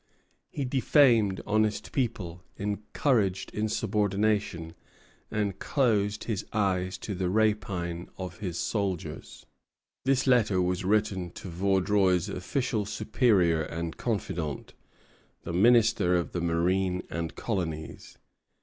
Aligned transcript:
He 0.49 0.65
defamed 0.65 1.41
honest 1.45 1.91
people, 1.91 2.41
encouraged 2.57 3.53
insubordination, 3.53 4.73
and 5.29 5.59
closed 5.59 6.23
his 6.23 6.43
eyes 6.51 6.97
to 6.97 7.13
the 7.13 7.29
rapine 7.29 8.09
of 8.17 8.39
his 8.39 8.57
soldiers." 8.57 9.45
See 10.07 10.09
ante, 10.11 10.23
p. 10.23 10.29
167. 10.31 10.55
This 10.55 10.55
letter 10.55 10.59
was 10.59 10.83
written 10.83 11.29
to 11.29 11.49
Vaudreuil's 11.49 12.29
official 12.29 12.87
superior 12.87 13.61
and 13.61 13.95
confidant, 13.95 14.73
the 15.43 15.53
Minister 15.53 16.15
of 16.15 16.31
the 16.31 16.41
Marine 16.41 17.03
and 17.11 17.35
Colonies. 17.35 18.17